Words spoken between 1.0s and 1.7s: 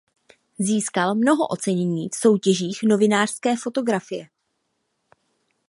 mnoho